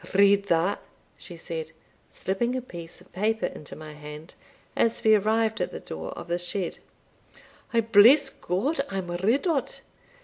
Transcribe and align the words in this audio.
"Read 0.15 0.47
that," 0.47 0.81
she 1.15 1.37
said, 1.37 1.71
slipping 2.11 2.55
a 2.55 2.61
piece 2.63 3.01
of 3.01 3.13
paper 3.13 3.45
into 3.45 3.75
my 3.75 3.93
hand, 3.93 4.33
as 4.75 5.03
we 5.03 5.13
arrived 5.13 5.61
at 5.61 5.71
the 5.71 5.79
door 5.79 6.09
of 6.13 6.27
the 6.27 6.39
shed; 6.39 6.79
"I 7.71 7.81
bless 7.81 8.31
God 8.31 8.81
I 8.89 8.97
am 8.97 9.11
rid 9.11 9.45
o't. 9.45 9.81